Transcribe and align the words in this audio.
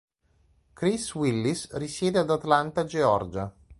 Chris 0.73 1.13
Willis 1.13 1.71
risiede 1.75 2.17
ad 2.17 2.31
Atlanta, 2.31 2.85
Georgia. 2.85 3.53